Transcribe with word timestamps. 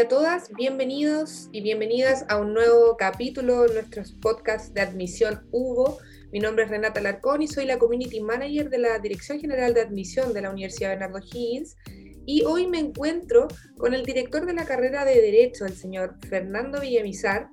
a 0.00 0.08
todas, 0.08 0.50
bienvenidos 0.54 1.50
y 1.52 1.60
bienvenidas 1.60 2.24
a 2.30 2.38
un 2.38 2.54
nuevo 2.54 2.96
capítulo 2.96 3.64
de 3.64 3.74
nuestros 3.74 4.12
podcasts 4.12 4.72
de 4.72 4.80
admisión 4.80 5.46
Hugo. 5.50 5.98
Mi 6.32 6.38
nombre 6.38 6.64
es 6.64 6.70
Renata 6.70 7.02
Larcón 7.02 7.42
y 7.42 7.48
soy 7.48 7.66
la 7.66 7.78
Community 7.78 8.18
Manager 8.20 8.70
de 8.70 8.78
la 8.78 8.98
Dirección 8.98 9.38
General 9.40 9.74
de 9.74 9.82
Admisión 9.82 10.32
de 10.32 10.40
la 10.40 10.50
Universidad 10.52 10.90
Bernardo 10.90 11.18
Higgins. 11.18 11.76
Y 12.24 12.44
hoy 12.44 12.66
me 12.66 12.78
encuentro 12.78 13.46
con 13.76 13.92
el 13.92 14.06
director 14.06 14.46
de 14.46 14.54
la 14.54 14.64
carrera 14.64 15.04
de 15.04 15.20
Derecho, 15.20 15.66
el 15.66 15.76
señor 15.76 16.16
Fernando 16.26 16.80
Villamizar, 16.80 17.50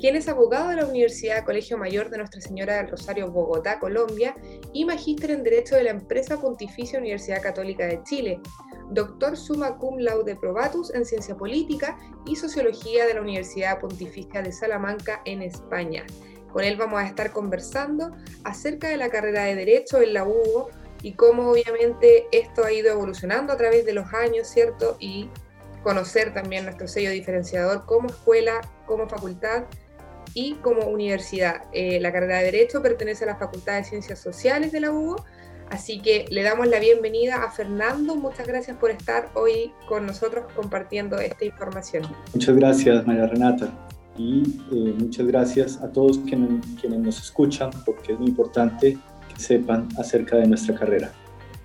quien 0.00 0.16
es 0.16 0.26
abogado 0.26 0.70
de 0.70 0.76
la 0.76 0.86
Universidad 0.86 1.44
Colegio 1.44 1.78
Mayor 1.78 2.10
de 2.10 2.18
Nuestra 2.18 2.40
Señora 2.40 2.78
del 2.78 2.88
Rosario, 2.88 3.30
Bogotá, 3.30 3.78
Colombia, 3.78 4.34
y 4.72 4.84
magíster 4.84 5.30
en 5.30 5.44
Derecho 5.44 5.76
de 5.76 5.84
la 5.84 5.90
Empresa 5.90 6.40
Pontificia 6.40 6.98
Universidad 6.98 7.42
Católica 7.42 7.86
de 7.86 8.02
Chile 8.02 8.40
doctor 8.90 9.36
summa 9.36 9.76
cum 9.78 9.98
laude 9.98 10.36
probatus 10.36 10.92
en 10.94 11.04
Ciencia 11.04 11.36
Política 11.36 11.98
y 12.26 12.36
Sociología 12.36 13.06
de 13.06 13.14
la 13.14 13.20
Universidad 13.20 13.80
Pontificia 13.80 14.42
de 14.42 14.52
Salamanca 14.52 15.22
en 15.24 15.42
España. 15.42 16.04
Con 16.52 16.64
él 16.64 16.76
vamos 16.76 17.00
a 17.00 17.06
estar 17.06 17.32
conversando 17.32 18.12
acerca 18.44 18.88
de 18.88 18.96
la 18.96 19.10
carrera 19.10 19.44
de 19.44 19.54
Derecho 19.54 20.00
en 20.00 20.14
la 20.14 20.24
UBO 20.24 20.70
y 21.02 21.12
cómo 21.12 21.50
obviamente 21.50 22.26
esto 22.32 22.64
ha 22.64 22.72
ido 22.72 22.90
evolucionando 22.90 23.52
a 23.52 23.56
través 23.56 23.84
de 23.84 23.92
los 23.92 24.12
años, 24.14 24.48
¿cierto? 24.48 24.96
Y 24.98 25.28
conocer 25.82 26.32
también 26.32 26.64
nuestro 26.64 26.88
sello 26.88 27.10
diferenciador 27.10 27.84
como 27.84 28.08
escuela, 28.08 28.60
como 28.86 29.08
facultad 29.08 29.64
y 30.34 30.54
como 30.56 30.86
universidad. 30.86 31.62
Eh, 31.72 32.00
la 32.00 32.12
carrera 32.12 32.38
de 32.38 32.44
Derecho 32.46 32.82
pertenece 32.82 33.24
a 33.24 33.28
la 33.28 33.36
Facultad 33.36 33.76
de 33.76 33.84
Ciencias 33.84 34.18
Sociales 34.18 34.72
de 34.72 34.80
la 34.80 34.90
UBO 34.90 35.24
Así 35.70 36.00
que 36.00 36.26
le 36.30 36.42
damos 36.42 36.68
la 36.68 36.78
bienvenida 36.78 37.42
a 37.42 37.50
Fernando. 37.50 38.14
Muchas 38.14 38.46
gracias 38.46 38.76
por 38.76 38.90
estar 38.90 39.30
hoy 39.34 39.72
con 39.88 40.06
nosotros 40.06 40.44
compartiendo 40.54 41.18
esta 41.18 41.44
información. 41.44 42.04
Muchas 42.32 42.54
gracias, 42.56 43.06
María 43.06 43.26
Renata. 43.26 43.72
Y 44.16 44.42
eh, 44.70 44.94
muchas 44.96 45.26
gracias 45.26 45.76
a 45.82 45.90
todos 45.90 46.18
quienes, 46.20 46.64
quienes 46.80 47.00
nos 47.00 47.20
escuchan, 47.20 47.70
porque 47.84 48.12
es 48.12 48.18
muy 48.18 48.28
importante 48.28 48.96
que 49.28 49.40
sepan 49.42 49.88
acerca 49.98 50.36
de 50.36 50.46
nuestra 50.46 50.74
carrera. 50.74 51.12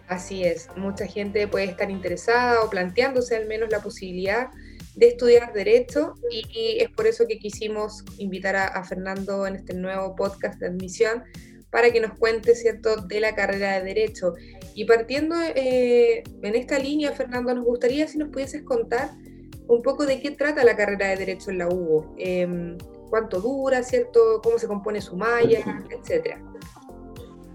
Así 0.07 0.43
es, 0.43 0.67
mucha 0.75 1.05
gente 1.05 1.47
puede 1.47 1.65
estar 1.65 1.89
interesada 1.89 2.63
o 2.63 2.69
planteándose 2.69 3.37
al 3.37 3.47
menos 3.47 3.69
la 3.69 3.79
posibilidad 3.79 4.49
de 4.95 5.07
estudiar 5.07 5.53
derecho 5.53 6.15
y, 6.29 6.79
es 6.79 6.89
por 6.89 7.07
eso 7.07 7.25
que 7.29 7.39
quisimos 7.39 8.03
invitar 8.17 8.57
a 8.57 8.83
Fernando 8.83 9.47
en 9.47 9.55
este 9.55 9.73
nuevo 9.73 10.13
podcast 10.17 10.59
de 10.59 10.67
admisión 10.67 11.23
para 11.71 11.91
que 11.91 12.01
nos 12.01 12.17
cuente, 12.17 12.53
¿cierto?, 12.53 12.97
de 12.97 13.19
la 13.19 13.33
carrera 13.33 13.79
de 13.79 13.85
Derecho. 13.85 14.33
Y 14.75 14.85
partiendo 14.85 15.35
eh, 15.55 16.23
en 16.41 16.55
esta 16.55 16.77
línea, 16.77 17.13
Fernando, 17.13 17.53
nos 17.53 17.65
gustaría 17.65 18.07
si 18.07 18.17
nos 18.17 18.29
pudieses 18.29 18.63
contar 18.63 19.11
un 19.67 19.81
poco 19.81 20.05
de 20.05 20.19
qué 20.19 20.31
trata 20.31 20.63
la 20.63 20.75
carrera 20.75 21.07
de 21.07 21.17
Derecho 21.17 21.49
en 21.49 21.59
la 21.59 21.69
UBO, 21.69 22.13
em, 22.17 22.77
cuánto 23.09 23.39
dura, 23.39 23.81
¿cierto?, 23.83 24.41
cómo 24.43 24.59
se 24.59 24.67
compone 24.67 25.01
su 25.01 25.15
malla, 25.15 25.59
etcétera. 25.89 26.43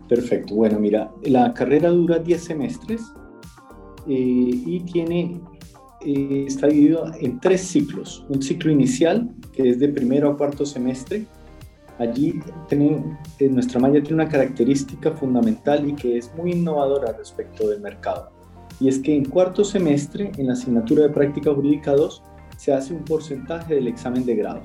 Perfecto, 0.09 0.55
bueno, 0.55 0.79
mira, 0.79 1.13
la 1.23 1.53
carrera 1.53 1.91
dura 1.91 2.19
10 2.19 2.43
semestres 2.43 3.03
eh, 4.07 4.13
y 4.15 4.81
tiene, 4.81 5.41
eh, 6.01 6.45
está 6.47 6.69
dividido 6.69 7.13
en 7.19 7.41
tres 7.41 7.63
ciclos. 7.63 8.25
Un 8.29 8.41
ciclo 8.41 8.71
inicial, 8.71 9.29
que 9.53 9.71
es 9.71 9.79
de 9.79 9.89
primero 9.89 10.31
a 10.31 10.37
cuarto 10.37 10.65
semestre, 10.65 11.27
Allí 11.99 12.41
eh, 12.71 13.49
nuestra 13.49 13.81
malla 13.81 14.03
tiene 14.03 14.23
una 14.23 14.29
característica 14.29 15.13
fundamental 15.13 15.89
y 15.89 15.95
que 15.95 16.19
es 16.19 16.31
muy 16.37 16.53
innovadora 16.53 17.13
respecto 17.13 17.69
del 17.69 17.81
mercado. 17.81 18.31
Y 18.79 18.89
es 18.89 18.99
que 18.99 19.17
en 19.17 19.25
cuarto 19.25 19.65
semestre, 19.65 20.33
en 20.37 20.49
la 20.49 20.53
asignatura 20.53 21.05
de 21.05 21.11
práctica 21.11 21.55
jurídica 21.55 21.93
2, 21.93 22.23
se 22.59 22.75
hace 22.75 22.93
un 22.93 23.05
porcentaje 23.05 23.75
del 23.75 23.89
examen 23.89 24.27
de 24.27 24.37
grado. 24.37 24.63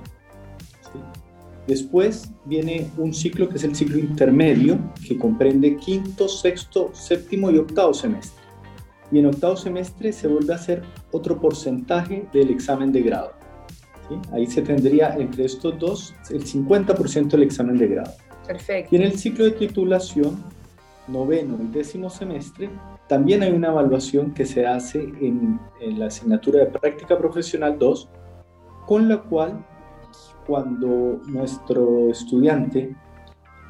Después 1.68 2.32
viene 2.46 2.90
un 2.98 3.14
ciclo 3.14 3.48
que 3.48 3.56
es 3.56 3.64
el 3.64 3.76
ciclo 3.76 3.98
intermedio, 3.98 4.78
que 5.08 5.18
comprende 5.18 5.78
quinto, 5.78 6.28
sexto, 6.28 6.90
séptimo 6.94 7.50
y 7.52 7.58
octavo 7.58 7.94
semestre. 7.94 8.42
Y 9.12 9.20
en 9.20 9.28
octavo 9.28 9.56
semestre 9.56 10.12
se 10.12 10.28
vuelve 10.28 10.54
a 10.54 10.58
hacer 10.58 10.82
otro 11.12 11.40
porcentaje 11.40 12.28
del 12.34 12.50
examen 12.50 12.92
de 12.92 13.02
grado. 13.02 13.41
Ahí 14.32 14.48
se 14.48 14.62
tendría 14.62 15.16
entre 15.16 15.46
estos 15.46 15.78
dos 15.78 16.14
el 16.30 16.44
50% 16.44 17.30
del 17.30 17.44
examen 17.44 17.78
de 17.78 17.88
grado. 17.88 18.12
Perfecto. 18.48 18.96
Y 18.96 18.98
en 18.98 19.04
el 19.04 19.18
ciclo 19.18 19.46
de 19.46 19.52
titulación, 19.52 20.44
noveno 21.08 21.58
y 21.62 21.68
décimo 21.68 22.10
semestre, 22.10 22.70
también 23.08 23.44
hay 23.44 23.52
una 23.52 23.68
evaluación 23.68 24.34
que 24.34 24.46
se 24.46 24.66
hace 24.66 25.00
en, 25.20 25.60
la 25.82 26.08
asignatura 26.08 26.60
de 26.60 26.66
práctica 26.68 27.18
profesional 27.18 27.78
2, 27.78 28.10
con 28.86 29.10
la 29.10 29.22
cual 29.22 29.66
cuando 30.48 31.22
nuestro 31.28 32.10
estudiante 32.10 32.96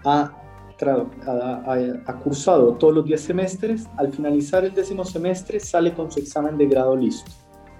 ha, 0.05 0.31
ha, 2.05 2.19
cursado 2.23 2.75
todos 2.75 2.93
los 2.93 3.05
10 3.05 3.21
semestres, 3.21 3.89
al 3.97 4.11
finalizar 4.11 4.63
el 4.63 4.73
décimo 4.73 5.03
semestre 5.03 5.59
sale 5.59 5.93
con 5.93 6.11
su 6.11 6.19
examen 6.19 6.57
de 6.57 6.67
grado 6.67 6.95
listo. 6.95 7.31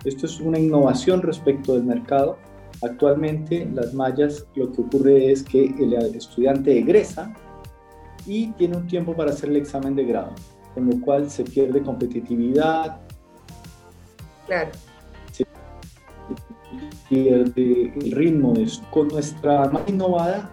Esto 0.03 0.25
es 0.25 0.39
una 0.39 0.57
innovación 0.57 1.21
respecto 1.21 1.75
del 1.75 1.83
mercado 1.83 2.37
Actualmente 2.83 3.69
las 3.73 3.93
mallas 3.93 4.45
lo 4.55 4.71
que 4.71 4.81
ocurre 4.81 5.31
es 5.31 5.43
que 5.43 5.65
el 5.65 5.93
estudiante 6.15 6.79
egresa 6.79 7.33
y 8.25 8.51
tiene 8.53 8.77
un 8.77 8.87
tiempo 8.87 9.15
para 9.15 9.31
hacer 9.31 9.49
el 9.49 9.57
examen 9.57 9.95
de 9.95 10.05
grado, 10.05 10.33
con 10.73 10.89
lo 10.89 10.99
cual 11.01 11.29
se 11.29 11.43
pierde 11.43 11.81
competitividad. 11.83 12.99
Claro. 14.47 14.71
Se 15.31 15.45
pierde 17.07 17.93
el 18.01 18.11
ritmo. 18.11 18.53
De 18.53 18.67
Con 18.89 19.09
nuestra 19.09 19.69
malla 19.69 19.85
innovada 19.87 20.49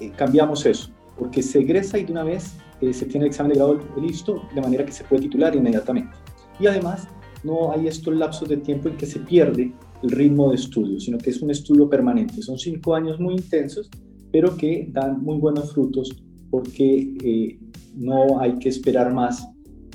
eh, 0.00 0.10
cambiamos 0.16 0.66
eso, 0.66 0.90
porque 1.18 1.42
se 1.42 1.60
egresa 1.60 1.98
y 1.98 2.04
de 2.04 2.12
una 2.12 2.24
vez 2.24 2.56
eh, 2.82 2.92
se 2.92 3.06
tiene 3.06 3.26
el 3.26 3.30
examen 3.30 3.52
de 3.52 3.58
grado 3.58 3.80
listo, 3.96 4.42
de 4.54 4.60
manera 4.60 4.84
que 4.84 4.92
se 4.92 5.04
puede 5.04 5.22
titular 5.22 5.54
inmediatamente. 5.56 6.14
Y 6.58 6.66
además 6.66 7.08
no 7.42 7.72
hay 7.72 7.88
estos 7.88 8.14
lapsos 8.14 8.50
de 8.50 8.58
tiempo 8.58 8.88
en 8.88 8.98
que 8.98 9.06
se 9.06 9.20
pierde 9.20 9.72
el 10.02 10.10
ritmo 10.10 10.50
de 10.50 10.56
estudio, 10.56 10.98
sino 11.00 11.18
que 11.18 11.30
es 11.30 11.42
un 11.42 11.50
estudio 11.50 11.88
permanente. 11.88 12.42
Son 12.42 12.58
cinco 12.58 12.94
años 12.94 13.18
muy 13.20 13.34
intensos, 13.34 13.90
pero 14.32 14.56
que 14.56 14.88
dan 14.92 15.22
muy 15.22 15.38
buenos 15.38 15.72
frutos 15.72 16.10
porque 16.50 17.14
eh, 17.22 17.58
no 17.94 18.40
hay 18.40 18.58
que 18.58 18.68
esperar 18.68 19.12
más 19.12 19.46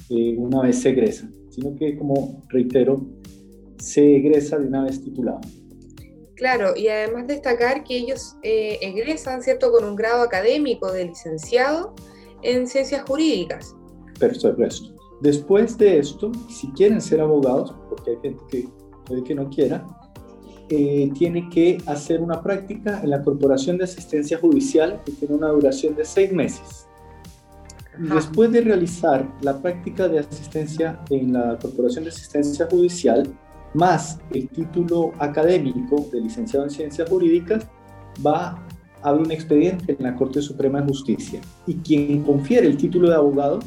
eh, 0.09 0.35
una 0.37 0.61
vez 0.61 0.79
se 0.79 0.89
egresa, 0.89 1.29
sino 1.49 1.75
que, 1.75 1.97
como 1.97 2.43
reitero, 2.49 3.05
se 3.77 4.17
egresa 4.17 4.57
de 4.59 4.67
una 4.67 4.83
vez 4.83 5.03
titulado. 5.03 5.41
Claro, 6.35 6.75
y 6.75 6.87
además 6.89 7.27
destacar 7.27 7.83
que 7.83 7.97
ellos 7.97 8.35
eh, 8.43 8.77
egresan, 8.81 9.41
¿cierto?, 9.41 9.71
con 9.71 9.85
un 9.85 9.95
grado 9.95 10.21
académico 10.21 10.91
de 10.91 11.05
licenciado 11.05 11.95
en 12.41 12.67
ciencias 12.67 13.03
jurídicas. 13.03 13.73
Perfecto. 14.19 14.95
Después 15.21 15.77
de 15.77 15.99
esto, 15.99 16.31
si 16.49 16.67
quieren 16.73 17.01
ser 17.01 17.21
abogados, 17.21 17.73
porque 17.89 18.11
hay 18.11 18.17
gente 18.21 18.43
que 18.49 18.67
puede 19.05 19.23
que 19.23 19.35
no 19.35 19.49
quiera, 19.49 19.85
eh, 20.69 21.11
tiene 21.13 21.47
que 21.49 21.77
hacer 21.85 22.21
una 22.21 22.41
práctica 22.41 23.01
en 23.03 23.11
la 23.11 23.21
Corporación 23.21 23.77
de 23.77 23.83
Asistencia 23.83 24.39
Judicial 24.39 25.01
que 25.05 25.11
tiene 25.11 25.35
una 25.35 25.49
duración 25.49 25.95
de 25.95 26.03
seis 26.03 26.31
meses. 26.31 26.87
Después 27.97 28.51
de 28.51 28.61
realizar 28.61 29.25
la 29.41 29.61
práctica 29.61 30.07
de 30.07 30.19
asistencia 30.19 30.99
en 31.09 31.33
la 31.33 31.57
Corporación 31.59 32.03
de 32.03 32.09
Asistencia 32.09 32.67
Judicial, 32.69 33.31
más 33.73 34.19
el 34.33 34.49
título 34.49 35.11
académico 35.19 36.07
de 36.11 36.21
licenciado 36.21 36.65
en 36.65 36.71
Ciencias 36.71 37.09
Jurídicas, 37.09 37.67
va 38.25 38.65
a 39.01 39.09
haber 39.09 39.21
un 39.21 39.31
expediente 39.31 39.95
en 39.97 40.03
la 40.03 40.15
Corte 40.15 40.41
Suprema 40.41 40.81
de 40.81 40.87
Justicia. 40.87 41.41
Y 41.67 41.75
quien 41.75 42.23
confiere 42.23 42.67
el 42.67 42.75
título 42.75 43.09
de 43.09 43.15
abogado 43.15 43.59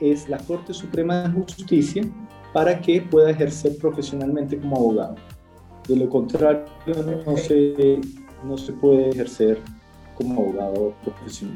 es 0.00 0.28
la 0.28 0.38
Corte 0.38 0.74
Suprema 0.74 1.22
de 1.22 1.30
Justicia 1.30 2.02
para 2.54 2.80
que 2.80 3.02
pueda 3.02 3.32
ejercer 3.32 3.76
profesionalmente 3.78 4.56
como 4.56 4.76
abogado. 4.76 5.16
De 5.88 5.96
lo 5.96 6.08
contrario, 6.08 6.64
no 7.26 7.36
se, 7.36 8.00
no 8.44 8.56
se 8.56 8.72
puede 8.72 9.10
ejercer 9.10 9.58
como 10.14 10.40
abogado 10.40 10.94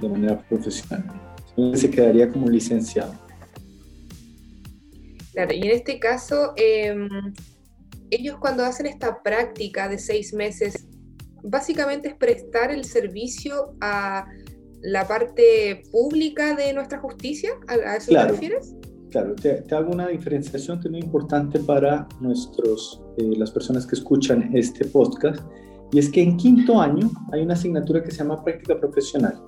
de 0.00 0.08
manera 0.08 0.42
profesional. 0.48 1.04
Se 1.74 1.88
quedaría 1.88 2.28
como 2.28 2.48
licenciado. 2.48 3.14
Claro, 5.32 5.54
y 5.54 5.62
en 5.62 5.70
este 5.70 6.00
caso, 6.00 6.52
em, 6.56 7.08
ellos 8.10 8.36
cuando 8.40 8.64
hacen 8.64 8.86
esta 8.86 9.22
práctica 9.22 9.88
de 9.88 10.00
seis 10.00 10.34
meses, 10.34 10.88
básicamente 11.44 12.08
es 12.08 12.14
prestar 12.16 12.72
el 12.72 12.84
servicio 12.84 13.76
a 13.80 14.26
la 14.80 15.06
parte 15.06 15.84
pública 15.92 16.56
de 16.56 16.72
nuestra 16.72 16.98
justicia, 16.98 17.50
¿a, 17.68 17.96
eso 17.96 18.10
te 18.10 18.24
refieres? 18.24 18.74
Claro, 19.10 19.34
te, 19.34 19.64
hago 19.74 19.92
una 19.92 20.08
diferenciación 20.08 20.80
que 20.80 20.88
es 20.88 20.92
muy 20.92 21.00
importante 21.00 21.58
para 21.60 22.06
nuestros, 22.20 23.02
eh, 23.16 23.32
las 23.38 23.50
personas 23.50 23.86
que 23.86 23.94
escuchan 23.94 24.50
este 24.54 24.84
podcast, 24.84 25.40
y 25.92 25.98
es 25.98 26.10
que 26.10 26.22
en 26.22 26.36
quinto 26.36 26.80
año 26.80 27.10
hay 27.32 27.42
una 27.42 27.54
asignatura 27.54 28.02
que 28.02 28.10
se 28.10 28.18
llama 28.18 28.44
práctica 28.44 28.78
profesional. 28.78 29.40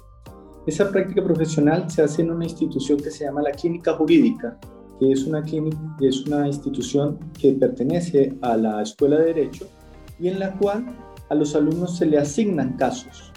Esa 0.67 0.91
práctica 0.91 1.23
profesional 1.23 1.91
se 1.91 2.03
hace 2.03 2.23
en 2.23 2.31
una 2.31 2.45
institución 2.45 2.99
que 2.99 3.11
se 3.11 3.25
llama 3.25 3.43
la 3.43 3.51
Clínica 3.51 3.95
Jurídica, 3.95 4.59
que 4.99 5.13
es 5.13 5.25
una, 5.25 5.43
clínica, 5.43 5.79
es 6.01 6.25
una 6.27 6.47
institución 6.47 7.19
que 7.39 7.53
pertenece 7.53 8.37
a 8.41 8.57
la 8.57 8.83
Escuela 8.83 9.19
de 9.19 9.27
Derecho 9.27 9.67
y 10.19 10.29
en 10.29 10.39
la 10.39 10.57
cual 10.57 10.87
a 11.29 11.35
los 11.35 11.55
alumnos 11.55 11.99
se 11.99 12.07
le 12.07 12.19
asignan 12.19 12.77
casos, 12.77 13.33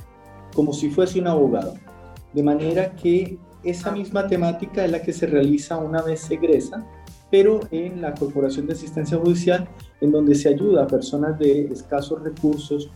como 0.53 0.71
si 0.71 0.89
fuese 0.89 1.19
un 1.19 1.27
abogado, 1.27 1.73
de 2.33 2.43
manera 2.43 2.95
que 2.95 3.37
esa 3.63 3.91
misma 3.91 4.27
temática 4.27 4.85
es 4.85 4.91
la 4.91 5.01
que 5.01 5.13
se 5.13 5.25
realiza 5.27 5.77
una 5.77 6.01
vez 6.01 6.21
se 6.21 6.35
egresa, 6.35 6.85
pero 7.31 7.61
en 7.71 8.01
la 8.01 8.13
Corporación 8.13 8.67
de 8.67 8.73
Asistencia 8.73 9.17
Judicial, 9.17 9.67
en 10.01 10.11
donde 10.11 10.35
se 10.35 10.49
ayuda 10.49 10.83
a 10.83 10.87
personas 10.87 11.39
de 11.39 11.65
escasos 11.65 12.21
recursos 12.23 12.89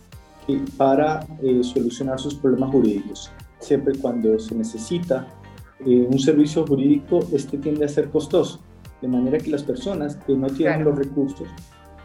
para 0.76 1.26
eh, 1.42 1.60
solucionar 1.62 2.18
sus 2.18 2.34
problemas 2.34 2.70
jurídicos. 2.70 3.30
Siempre 3.58 3.98
cuando 3.98 4.38
se 4.38 4.54
necesita 4.54 5.26
eh, 5.80 6.06
un 6.08 6.18
servicio 6.18 6.66
jurídico, 6.66 7.20
este 7.32 7.58
tiende 7.58 7.84
a 7.84 7.88
ser 7.88 8.08
costoso, 8.10 8.60
de 9.02 9.08
manera 9.08 9.38
que 9.38 9.50
las 9.50 9.62
personas 9.62 10.16
que 10.16 10.34
no 10.34 10.46
tienen 10.48 10.84
los 10.84 10.96
recursos 10.96 11.48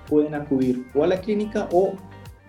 pueden 0.08 0.36
acudir 0.36 0.86
o 0.94 1.04
a 1.04 1.08
la 1.08 1.22
clínica 1.22 1.70
o 1.72 1.94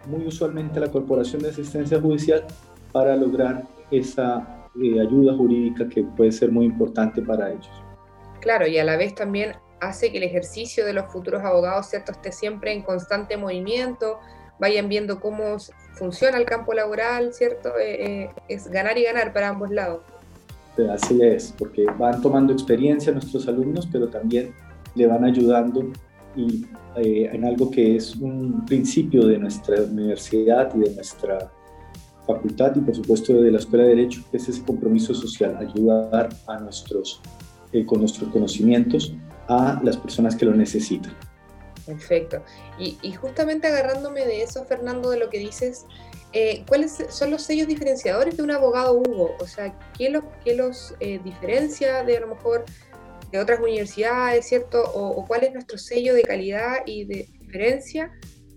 muy 0.06 0.26
usualmente 0.26 0.78
a 0.78 0.82
la 0.82 0.90
Corporación 0.90 1.42
de 1.42 1.50
Asistencia 1.50 2.00
Judicial 2.00 2.44
para 2.92 3.16
lograr 3.16 3.64
esa 3.90 4.63
eh, 4.82 5.00
ayuda 5.00 5.36
jurídica 5.36 5.88
que 5.88 6.02
puede 6.02 6.32
ser 6.32 6.50
muy 6.50 6.66
importante 6.66 7.22
para 7.22 7.50
ellos. 7.50 7.70
Claro, 8.40 8.66
y 8.66 8.78
a 8.78 8.84
la 8.84 8.96
vez 8.96 9.14
también 9.14 9.52
hace 9.80 10.10
que 10.10 10.18
el 10.18 10.24
ejercicio 10.24 10.84
de 10.84 10.92
los 10.92 11.10
futuros 11.12 11.42
abogados, 11.42 11.86
¿cierto?, 11.86 12.12
esté 12.12 12.32
siempre 12.32 12.72
en 12.72 12.82
constante 12.82 13.36
movimiento, 13.36 14.18
vayan 14.58 14.88
viendo 14.88 15.20
cómo 15.20 15.56
funciona 15.92 16.38
el 16.38 16.44
campo 16.44 16.72
laboral, 16.72 17.32
¿cierto? 17.32 17.70
Eh, 17.78 18.22
eh, 18.22 18.30
es 18.48 18.68
ganar 18.68 18.96
y 18.98 19.04
ganar 19.04 19.32
para 19.32 19.48
ambos 19.48 19.70
lados. 19.70 20.02
Así 20.90 21.20
es, 21.22 21.54
porque 21.56 21.86
van 21.98 22.20
tomando 22.20 22.52
experiencia 22.52 23.12
nuestros 23.12 23.46
alumnos, 23.46 23.88
pero 23.90 24.08
también 24.08 24.52
le 24.94 25.06
van 25.06 25.24
ayudando 25.24 25.92
y 26.36 26.66
eh, 26.96 27.30
en 27.32 27.44
algo 27.44 27.70
que 27.70 27.96
es 27.96 28.16
un 28.16 28.64
principio 28.66 29.26
de 29.26 29.38
nuestra 29.38 29.82
universidad 29.82 30.74
y 30.74 30.80
de 30.80 30.94
nuestra 30.94 31.50
facultad 32.26 32.74
y 32.76 32.80
por 32.80 32.94
supuesto 32.94 33.34
de 33.34 33.50
la 33.50 33.58
Escuela 33.58 33.84
de 33.84 33.90
Derecho, 33.90 34.22
es 34.32 34.48
ese 34.48 34.62
compromiso 34.62 35.14
social, 35.14 35.56
ayudar 35.56 36.30
a 36.46 36.58
nuestros, 36.58 37.20
con 37.86 38.00
nuestros 38.00 38.30
conocimientos 38.30 39.14
a 39.48 39.80
las 39.82 39.96
personas 39.96 40.34
que 40.36 40.44
lo 40.46 40.54
necesitan. 40.54 41.14
Perfecto. 41.86 42.42
Y, 42.78 43.12
justamente 43.12 43.66
agarrándome 43.66 44.24
de 44.24 44.42
eso, 44.42 44.64
Fernando, 44.64 45.10
de 45.10 45.18
lo 45.18 45.28
que 45.28 45.38
dices, 45.38 45.84
eh, 46.32 46.64
¿cuáles 46.66 47.04
son 47.10 47.30
los 47.30 47.42
sellos 47.42 47.68
diferenciadores 47.68 48.36
de 48.36 48.42
un 48.42 48.50
abogado 48.50 48.94
Hugo? 48.94 49.36
O 49.38 49.46
sea, 49.46 49.78
¿qué 49.96 50.08
los, 50.08 50.24
qué 50.44 50.56
los 50.56 50.94
eh, 51.00 51.20
diferencia 51.22 52.02
de 52.02 52.16
a 52.16 52.20
lo 52.20 52.28
mejor 52.28 52.64
de 53.30 53.38
otras 53.38 53.60
universidades, 53.60 54.46
¿cierto? 54.46 54.82
O, 54.94 55.26
cuál 55.26 55.44
es 55.44 55.52
nuestro 55.52 55.76
sello 55.76 56.14
de 56.14 56.22
calidad 56.22 56.78
y 56.86 57.04
de 57.04 57.28
diferencia 57.40 58.12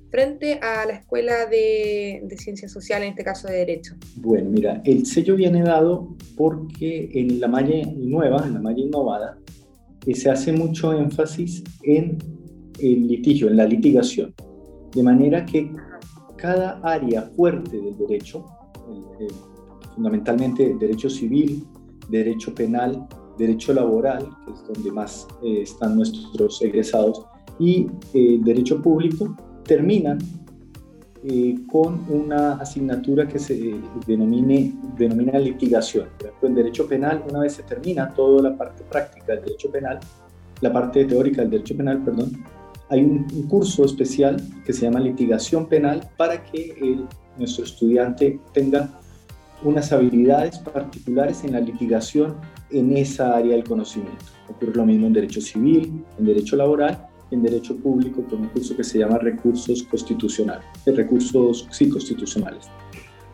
frente 0.09 0.59
a 0.61 0.85
la 0.85 0.93
escuela 0.93 1.45
de, 1.45 2.21
de 2.23 2.37
ciencias 2.37 2.71
sociales, 2.71 3.07
en 3.07 3.11
este 3.11 3.23
caso 3.23 3.47
de 3.47 3.57
Derecho? 3.57 3.95
Bueno, 4.15 4.49
mira, 4.49 4.81
el 4.85 5.05
sello 5.05 5.35
viene 5.35 5.63
dado 5.63 6.15
porque 6.35 7.09
en 7.13 7.39
la 7.39 7.47
malla 7.47 7.85
nueva, 7.95 8.45
en 8.45 8.53
la 8.53 8.61
malla 8.61 8.79
innovada, 8.79 9.37
eh, 10.05 10.15
se 10.15 10.29
hace 10.29 10.51
mucho 10.51 10.93
énfasis 10.93 11.63
en 11.83 12.17
el 12.79 13.07
litigio, 13.07 13.49
en 13.49 13.57
la 13.57 13.65
litigación. 13.65 14.33
De 14.93 15.03
manera 15.03 15.45
que 15.45 15.71
cada 16.37 16.79
área 16.83 17.23
fuerte 17.35 17.77
del 17.77 17.97
derecho, 17.97 18.45
fundamentalmente 19.95 20.75
derecho 20.79 21.09
civil, 21.09 21.65
derecho 22.09 22.53
penal, 22.53 23.07
derecho 23.37 23.73
laboral, 23.73 24.29
que 24.45 24.51
es 24.53 24.63
donde 24.73 24.91
más 24.91 25.27
eh, 25.43 25.61
están 25.63 25.95
nuestros 25.95 26.61
egresados, 26.61 27.25
y 27.59 27.87
eh, 28.13 28.39
derecho 28.43 28.81
público, 28.81 29.35
terminan 29.67 30.17
eh, 31.23 31.55
con 31.69 32.05
una 32.09 32.53
asignatura 32.53 33.27
que 33.27 33.37
se 33.37 33.75
denomine, 34.05 34.73
denomina 34.97 35.37
litigación. 35.37 36.07
En 36.41 36.55
derecho 36.55 36.87
penal, 36.87 37.23
una 37.29 37.39
vez 37.39 37.53
se 37.53 37.63
termina 37.63 38.13
toda 38.13 38.49
la 38.49 38.57
parte 38.57 38.83
práctica 38.83 39.33
del 39.33 39.43
derecho 39.43 39.69
penal, 39.69 39.99
la 40.61 40.71
parte 40.71 41.05
teórica 41.05 41.41
del 41.41 41.51
derecho 41.51 41.75
penal, 41.75 42.03
perdón, 42.03 42.31
hay 42.89 43.03
un, 43.03 43.25
curso 43.49 43.83
especial 43.83 44.41
que 44.65 44.71
se 44.71 44.85
llama 44.85 44.99
litigación 44.99 45.67
penal 45.67 46.09
para 46.15 46.43
que 46.43 46.99
nuestro 47.37 47.65
estudiante 47.65 48.39
tenga 48.53 48.89
unas 49.63 49.91
habilidades 49.91 50.59
particulares 50.59 51.43
en 51.43 51.53
la 51.53 51.59
litigación 51.59 52.35
en 52.69 52.95
esa 52.95 53.35
área 53.35 53.53
del 53.55 53.63
conocimiento. 53.63 54.25
Ocurre 54.49 54.75
lo 54.75 54.85
mismo 54.85 55.07
en 55.07 55.13
derecho 55.13 55.41
civil, 55.41 56.05
en 56.17 56.25
derecho 56.25 56.55
laboral, 56.55 57.07
en 57.31 57.43
derecho 57.43 57.75
público 57.77 58.23
con 58.23 58.41
un 58.41 58.47
curso 58.49 58.75
que 58.75 58.83
se 58.83 58.99
llama 58.99 59.17
recursos 59.17 59.83
constitucionales, 59.83 60.65
de 60.85 60.93
recursos 60.93 61.67
sí 61.71 61.89
constitucionales. 61.89 62.65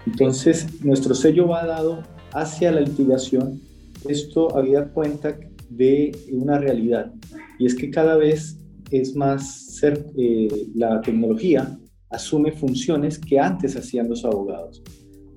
Entonces, 0.06 0.84
nuestro 0.84 1.16
sello 1.16 1.48
va 1.48 1.66
dado 1.66 2.04
hacia 2.34 2.72
la 2.72 2.82
litigación. 2.82 3.62
Esto 4.08 4.56
había 4.58 4.90
cuenta 4.90 5.38
de 5.70 6.12
una 6.32 6.60
realidad 6.60 7.14
y 7.60 7.66
es 7.66 7.76
que 7.76 7.90
cada 7.90 8.18
vez 8.18 8.58
es 8.92 9.16
más 9.16 9.76
ser, 9.76 10.06
eh, 10.18 10.68
la 10.76 11.02
tecnología 11.02 11.80
asume 12.10 12.52
funciones 12.52 13.18
que 13.18 13.40
antes 13.40 13.76
hacían 13.76 14.10
los 14.10 14.24
abogados. 14.24 14.84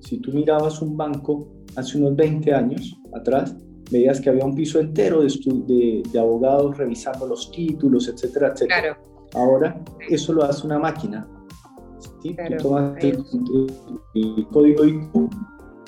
Si 0.01 0.17
tú 0.19 0.31
mirabas 0.31 0.81
un 0.81 0.95
banco 0.95 1.51
hace 1.75 1.97
unos 1.97 2.15
20 2.15 2.53
años 2.53 2.95
atrás, 3.13 3.55
veías 3.91 4.19
que 4.19 4.29
había 4.29 4.45
un 4.45 4.55
piso 4.55 4.79
entero 4.79 5.21
de, 5.21 6.03
de, 6.11 6.19
abogados 6.19 6.77
revisando 6.77 7.27
los 7.27 7.51
títulos, 7.51 8.07
etcétera, 8.07 8.53
etcétera. 8.53 8.99
Ahora 9.33 9.81
eso 10.09 10.33
lo 10.33 10.43
hace 10.43 10.65
una 10.65 10.79
máquina. 10.79 11.27
¿sí? 12.21 12.35
tú 12.35 12.63
tomas 12.63 13.03
el, 13.03 13.23
el, 14.13 14.47
código 14.47 14.85
IQ 14.85 15.29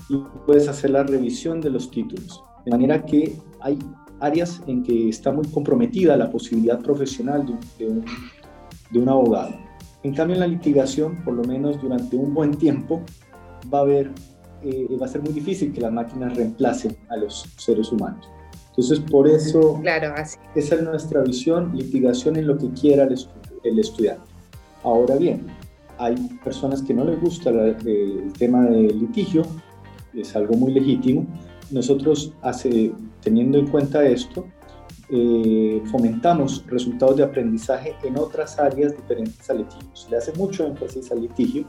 y 0.10 0.18
puedes 0.46 0.68
hacer 0.68 0.92
la 0.92 1.04
revisión 1.04 1.62
de 1.62 1.70
los 1.70 1.90
títulos. 1.90 2.44
De 2.66 2.72
manera 2.72 3.06
que 3.06 3.36
hay 3.62 3.78
áreas 4.20 4.62
en 4.68 4.84
que 4.84 5.10
está 5.10 5.32
muy 5.32 5.48
comprometida 5.48 6.18
la 6.18 6.30
posibilidad 6.30 6.80
profesional 6.82 7.46
de 7.46 7.88
un, 7.88 8.06
de 8.92 9.00
un, 9.00 9.10
abogado. 9.10 9.56
En 10.04 10.14
cambio, 10.14 10.36
en 10.36 10.42
la 10.42 10.48
litigación, 10.48 11.24
por 11.24 11.34
lo 11.34 11.44
menos 11.44 11.82
durante 11.82 12.16
un 12.16 12.34
buen 12.34 12.52
tiempo, 12.52 13.02
va 13.74 13.80
a 13.80 13.82
haber, 13.82 14.12
eh, 14.64 14.88
va 15.02 15.06
a 15.06 15.10
ser 15.10 15.22
muy 15.22 15.34
difícil 15.34 15.72
que 15.74 15.82
las 15.82 15.92
máquinas 15.92 16.36
reemplacen 16.36 16.96
a 17.10 17.18
los 17.18 17.46
seres 17.58 17.92
humanos. 17.92 18.28
Entonces, 18.70 19.00
por 19.00 19.28
eso, 19.28 19.80
claro, 19.82 20.14
así. 20.16 20.38
esa 20.56 20.76
es 20.76 20.84
nuestra 20.84 21.22
visión, 21.22 21.72
litigación 21.76 22.38
en 22.38 22.48
lo 22.48 22.58
que 22.58 22.70
quiera 22.72 23.04
el, 23.04 23.18
el 23.64 23.80
estudiante. 23.80 24.24
Ahora 24.84 25.16
bien, 25.18 25.48
hay 25.98 26.16
personas 26.44 26.82
que 26.82 26.94
no 26.94 27.04
les 27.04 27.20
gusta 27.20 27.50
el 27.50 28.34
tema 28.38 28.66
del 28.66 29.00
litigio, 29.00 29.44
es 30.14 30.36
algo 30.36 30.56
muy 30.56 30.72
legítimo, 30.72 31.28
nosotros, 31.72 32.34
hace, 32.42 32.92
teniendo 33.22 33.58
en 33.58 33.68
cuenta 33.68 34.04
esto, 34.04 34.48
eh, 35.12 35.82
fomentamos 35.92 36.64
resultados 36.68 37.18
de 37.18 37.24
aprendizaje 37.24 37.96
en 38.04 38.18
otras 38.18 38.60
áreas 38.60 38.96
diferentes 38.96 39.50
al 39.50 39.60
litigio. 39.60 39.90
Se 39.94 40.10
le 40.10 40.18
hace 40.18 40.34
mucho 40.34 40.66
énfasis 40.66 41.12
al 41.12 41.22
litigio, 41.22 41.68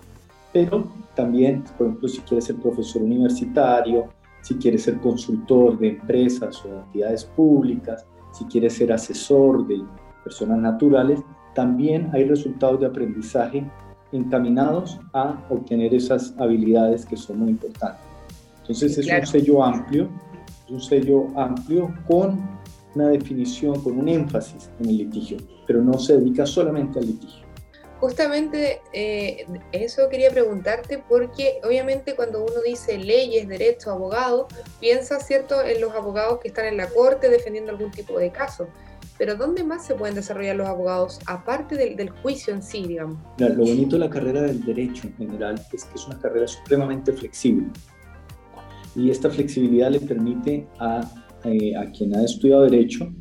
pero 0.52 0.88
también, 1.14 1.64
por 1.76 1.86
ejemplo, 1.86 2.08
si 2.08 2.20
quiere 2.20 2.40
ser 2.40 2.56
profesor 2.56 3.02
universitario, 3.02 4.08
si 4.42 4.54
quiere 4.56 4.78
ser 4.78 4.98
consultor 5.00 5.78
de 5.78 5.88
empresas 5.90 6.64
o 6.64 6.80
entidades 6.86 7.24
públicas, 7.24 8.06
si 8.32 8.44
quiere 8.46 8.70
ser 8.70 8.92
asesor 8.92 9.66
de 9.66 9.82
personas 10.24 10.58
naturales, 10.58 11.20
también 11.54 12.10
hay 12.12 12.24
resultados 12.24 12.80
de 12.80 12.86
aprendizaje 12.86 13.64
encaminados 14.12 14.98
a 15.12 15.44
obtener 15.50 15.94
esas 15.94 16.34
habilidades 16.38 17.04
que 17.06 17.16
son 17.16 17.40
muy 17.40 17.50
importantes. 17.50 18.00
Entonces 18.62 18.98
es 18.98 19.06
un 19.06 19.26
sello 19.26 19.64
amplio, 19.64 20.08
es 20.64 20.70
un 20.70 20.80
sello 20.80 21.26
amplio 21.36 21.92
con 22.08 22.40
una 22.94 23.08
definición, 23.08 23.80
con 23.82 23.98
un 23.98 24.08
énfasis 24.08 24.70
en 24.80 24.88
el 24.88 24.98
litigio, 24.98 25.38
pero 25.66 25.82
no 25.82 25.94
se 25.94 26.16
dedica 26.16 26.46
solamente 26.46 26.98
al 26.98 27.06
litigio. 27.06 27.49
Justamente 28.00 28.80
eh, 28.94 29.46
eso 29.72 30.08
quería 30.08 30.30
preguntarte 30.30 31.02
porque 31.06 31.60
obviamente 31.62 32.16
cuando 32.16 32.42
uno 32.42 32.62
dice 32.64 32.96
leyes, 32.96 33.46
derechos, 33.46 33.88
abogados, 33.88 34.46
piensa, 34.80 35.20
¿cierto?, 35.20 35.62
en 35.62 35.82
los 35.82 35.92
abogados 35.92 36.40
que 36.40 36.48
están 36.48 36.64
en 36.64 36.78
la 36.78 36.88
corte 36.88 37.28
defendiendo 37.28 37.72
algún 37.72 37.90
tipo 37.90 38.18
de 38.18 38.30
caso. 38.30 38.68
Pero 39.18 39.36
¿dónde 39.36 39.64
más 39.64 39.84
se 39.84 39.94
pueden 39.94 40.14
desarrollar 40.14 40.56
los 40.56 40.66
abogados, 40.66 41.18
aparte 41.26 41.76
del, 41.76 42.08
juicio 42.08 42.54
en 42.54 42.62
sí, 42.62 42.86
digamos? 42.86 43.18
Lo 43.36 43.54
bonito 43.54 43.96
de 43.96 43.98
la 43.98 44.08
carrera 44.08 44.40
del 44.40 44.64
derecho 44.64 45.06
en 45.06 45.16
general 45.18 45.62
es 45.70 45.84
que 45.84 45.94
es 45.94 46.06
una 46.06 46.18
carrera 46.18 46.48
supremamente 46.48 47.12
flexible 47.12 47.66
y 48.96 49.10
esta 49.10 49.30
flexibilidad 49.30 49.90
le 49.90 50.00
permite 50.00 50.66
a, 50.78 51.00
eh, 51.44 51.72
quien 51.96 52.14
ha 52.16 52.24
estudiado 52.24 52.62
derecho 52.62 53.12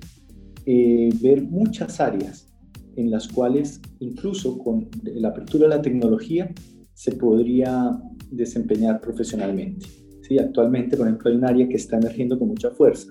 eh, 0.66 1.10
ver 1.22 1.42
muchas 1.44 2.00
áreas 2.00 2.49
en 2.96 3.12
las 3.12 3.28
cuales 3.28 3.82
incluso 4.00 4.58
con 4.58 4.90
la 5.04 5.30
apertura 5.30 5.68
de 5.68 5.76
la 5.76 5.82
tecnología 5.82 6.54
se 6.94 7.14
podría 7.14 7.98
desempeñar 8.32 9.00
profesionalmente. 9.02 9.88
Sí, 10.22 10.38
actualmente, 10.38 10.98
por 10.98 11.08
ejemplo, 11.08 11.30
hay 11.30 11.38
un 11.38 11.46
área 11.46 11.68
que 11.68 11.78
está 11.78 11.98
emergiendo 11.98 12.38
con 12.38 12.50
mucha 12.50 12.70
fuerza, 12.72 13.08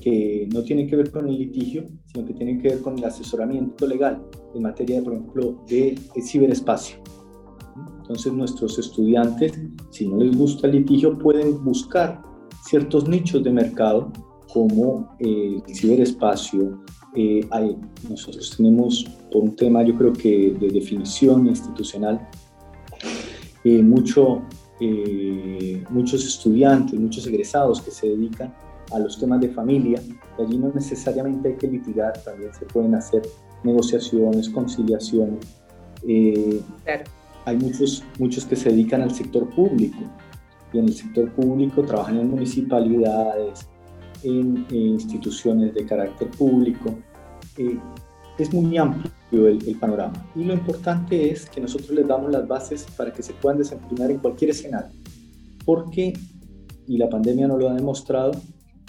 que 0.00 0.48
no 0.52 0.62
tiene 0.62 0.86
que 0.86 0.96
ver 0.96 1.10
con 1.10 1.28
el 1.28 1.38
litigio, 1.38 1.88
sino 2.06 2.26
que 2.26 2.34
tiene 2.34 2.58
que 2.58 2.68
ver 2.68 2.80
con 2.80 2.98
el 2.98 3.04
asesoramiento 3.04 3.86
legal 3.86 4.22
en 4.54 4.62
materia, 4.62 5.02
por 5.02 5.14
ejemplo, 5.14 5.64
de 5.68 5.98
ciberespacio. 6.22 6.96
Entonces 8.00 8.32
nuestros 8.32 8.78
estudiantes, 8.78 9.52
si 9.90 10.08
no 10.08 10.16
les 10.16 10.36
gusta 10.36 10.66
el 10.66 10.74
litigio, 10.74 11.16
pueden 11.16 11.62
buscar 11.64 12.20
ciertos 12.64 13.08
nichos 13.08 13.44
de 13.44 13.52
mercado 13.52 14.12
como 14.52 15.16
el 15.20 15.62
ciberespacio. 15.72 16.82
Eh, 17.16 17.44
hay, 17.50 17.76
nosotros 18.08 18.54
tenemos, 18.56 19.04
por 19.32 19.42
un 19.42 19.56
tema 19.56 19.82
yo 19.82 19.96
creo 19.96 20.12
que 20.12 20.56
de 20.58 20.68
definición 20.68 21.46
institucional, 21.48 22.28
eh, 23.64 23.82
mucho, 23.82 24.42
eh, 24.80 25.82
muchos 25.90 26.24
estudiantes, 26.24 26.98
muchos 26.98 27.26
egresados 27.26 27.82
que 27.82 27.90
se 27.90 28.08
dedican 28.08 28.54
a 28.92 28.98
los 28.98 29.18
temas 29.18 29.40
de 29.40 29.48
familia, 29.48 30.00
y 30.38 30.42
allí 30.42 30.58
no 30.58 30.70
necesariamente 30.72 31.48
hay 31.48 31.56
que 31.56 31.68
litigar, 31.68 32.22
también 32.22 32.54
se 32.54 32.64
pueden 32.66 32.94
hacer 32.94 33.22
negociaciones, 33.64 34.48
conciliaciones. 34.48 35.46
Hay 37.44 37.56
muchos, 37.56 38.04
muchos 38.18 38.44
que 38.44 38.54
se 38.56 38.70
dedican 38.70 39.02
al 39.02 39.12
sector 39.12 39.48
público, 39.50 39.98
y 40.72 40.78
en 40.78 40.84
el 40.84 40.94
sector 40.94 41.30
público 41.32 41.82
trabajan 41.82 42.18
en 42.18 42.30
municipalidades, 42.30 43.68
en, 44.22 44.66
instituciones 44.70 45.74
de 45.74 45.84
carácter 45.84 46.30
público. 46.30 46.94
Eh, 47.56 47.78
es 48.38 48.52
muy 48.54 48.76
amplio 48.78 49.48
el, 49.48 49.66
el, 49.68 49.76
panorama 49.76 50.26
y 50.34 50.44
lo 50.44 50.54
importante 50.54 51.30
es 51.30 51.48
que 51.50 51.60
nosotros 51.60 51.90
les 51.90 52.08
damos 52.08 52.30
las 52.32 52.48
bases 52.48 52.86
para 52.96 53.12
que 53.12 53.22
se 53.22 53.34
puedan 53.34 53.58
desempeñar 53.58 54.10
en 54.10 54.18
cualquier 54.18 54.50
escenario, 54.50 54.98
porque, 55.64 56.14
y 56.86 56.96
la 56.96 57.08
pandemia 57.08 57.46
no 57.46 57.58
lo 57.58 57.68
ha 57.68 57.74
demostrado, 57.74 58.32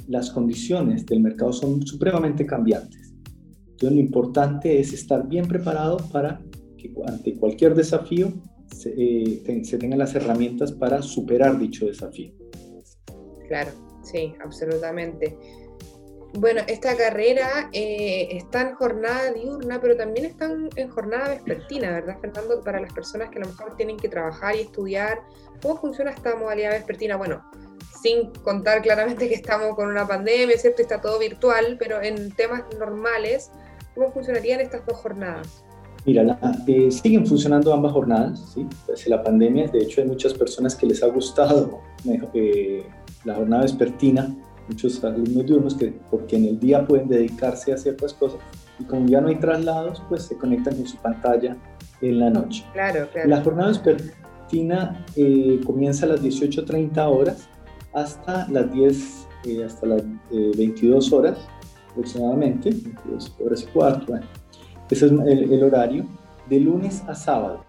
las 0.08 0.32
condiciones 0.32 1.06
del 1.06 1.22
mercado 1.22 1.54
son 1.54 1.86
supremamente 1.86 2.46
cambiantes. 2.46 3.14
Entonces 3.72 3.92
lo 3.92 4.00
importante 4.00 4.80
es 4.80 4.94
estar 4.94 5.28
bien 5.28 5.48
preparado 5.48 5.98
para 6.12 6.42
que 6.78 6.94
ante 7.08 7.36
cualquier 7.36 7.76
desafío 7.76 8.32
se, 8.72 8.94
eh, 8.98 9.64
se 9.64 9.78
tengan 9.78 10.00
las 10.00 10.16
herramientas 10.16 10.72
para 10.72 11.02
superar 11.02 11.60
dicho 11.60 11.86
desafío. 11.86 12.32
Claro, 13.48 13.72
sí, 14.04 14.36
absolutamente. 14.44 15.38
Bueno, 16.34 16.62
esta 16.68 16.96
carrera 16.96 17.70
eh, 17.74 18.30
está 18.32 18.62
en 18.62 18.76
jornada 18.76 19.34
diurna, 19.34 19.82
pero 19.82 19.98
también 19.98 20.26
está 20.26 20.50
en 20.76 20.90
jornada 20.90 21.30
vespertina, 21.30 21.92
¿verdad, 21.92 22.20
Fernando? 22.22 22.64
Para 22.64 22.80
las 22.80 22.94
personas 22.94 23.30
que 23.30 23.40
a 23.40 23.42
lo 23.42 23.50
mejor 23.50 23.76
tienen 23.76 23.98
que 23.98 24.08
trabajar 24.08 24.56
y 24.56 24.62
estudiar, 24.62 25.20
¿cómo 25.62 25.78
funciona 25.78 26.12
esta 26.12 26.36
modalidad 26.36 26.72
vespertina? 26.72 27.18
Bueno, 27.18 27.44
sin 28.02 28.32
contar 28.44 28.82
claramente 28.82 29.28
que 29.28 29.36
estamos 29.36 29.76
con 29.76 29.90
una 29.90 30.08
pandemia, 30.08 30.58
¿cierto? 30.58 30.82
Está 30.82 31.02
todo 31.02 31.20
virtual, 31.20 31.76
pero 31.78 32.02
en 32.02 32.32
temas 32.32 32.64
normales, 32.80 33.52
¿cómo 33.94 34.12
funcionarían 34.12 34.62
estas 34.62 34.86
dos 34.86 34.98
jornadas? 34.98 35.66
Mira, 36.06 36.40
eh, 36.66 36.90
siguen 36.90 37.28
funcionando 37.28 37.74
ambas 37.74 37.92
jornadas, 37.92 38.54
¿sí? 38.54 38.66
Desde 38.88 39.10
la 39.10 39.22
pandemia, 39.22 39.68
de 39.68 39.80
hecho 39.80 40.02
hay 40.02 40.08
muchas 40.08 40.34
personas 40.34 40.76
que 40.76 40.88
les 40.88 41.04
ha 41.04 41.08
gustado 41.08 41.82
eh, 42.34 42.84
la 43.24 43.36
jornada 43.36 43.64
vespertina, 43.64 44.36
muchos 44.68 45.04
alumnos 45.04 45.46
diurnos 45.46 45.76
que 45.76 45.94
porque 46.10 46.38
en 46.38 46.46
el 46.46 46.60
día 46.60 46.86
pueden 46.86 47.08
dedicarse 47.08 47.74
a 47.74 47.78
ciertas 47.78 48.14
cosas 48.14 48.40
y 48.80 48.84
como 48.86 49.08
ya 49.08 49.22
no 49.22 49.28
hay 49.28 49.36
traslados, 49.36 50.02
pues 50.10 50.24
se 50.24 50.38
conectan 50.38 50.76
con 50.76 50.88
su 50.88 50.98
pantalla 50.98 51.58
en 52.02 52.20
la 52.20 52.30
noche. 52.30 52.66
Claro, 52.74 53.08
claro. 53.12 53.30
La 53.30 53.42
jornada 53.42 53.70
vespertina 53.70 55.06
eh, 55.16 55.60
comienza 55.66 56.06
a 56.06 56.10
las 56.10 56.24
18.30 56.24 56.98
horas 57.08 57.48
hasta 57.94 58.48
las 58.50 58.72
10, 58.74 59.28
hasta 59.66 59.86
las 59.86 60.04
22 60.32 61.12
horas 61.12 61.38
aproximadamente, 61.92 62.70
22 62.70 63.36
horas 63.40 63.64
y 63.64 63.66
cuarto, 63.68 64.06
bueno 64.08 64.26
ese 64.92 65.06
es 65.06 65.12
el, 65.12 65.64
horario, 65.64 66.06
de 66.50 66.60
lunes 66.60 67.02
a 67.08 67.16
sábado. 67.16 67.64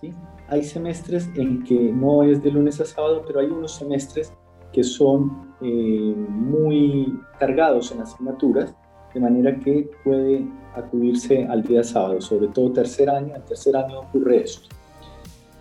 ¿sí? 0.00 0.14
Hay 0.48 0.64
semestres 0.64 1.28
en 1.34 1.62
que 1.64 1.74
no 1.74 2.22
es 2.22 2.42
de 2.42 2.50
lunes 2.50 2.80
a 2.80 2.86
sábado, 2.86 3.22
pero 3.26 3.40
hay 3.40 3.46
unos 3.46 3.74
semestres 3.74 4.32
que 4.72 4.82
son 4.82 5.52
eh, 5.60 6.14
muy 6.28 7.18
cargados 7.38 7.92
en 7.92 8.00
asignaturas, 8.00 8.74
de 9.14 9.20
manera 9.20 9.58
que 9.58 9.90
puede 10.04 10.46
acudirse 10.74 11.44
al 11.44 11.62
día 11.62 11.84
sábado, 11.84 12.20
sobre 12.20 12.48
todo 12.48 12.72
tercer 12.72 13.10
año. 13.10 13.34
En 13.36 13.42
tercer 13.42 13.76
año 13.76 14.00
ocurre 14.00 14.44
esto. 14.44 14.68